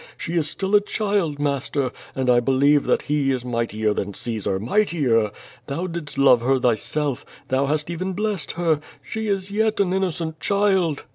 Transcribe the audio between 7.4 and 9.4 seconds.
Thou hast even blessed her! She